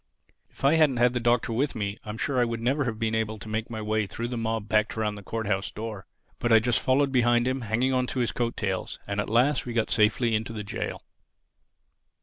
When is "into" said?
10.33-10.53